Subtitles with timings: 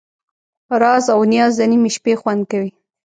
[0.81, 2.71] راز او نیاز د نیمې شپې خوند کوي.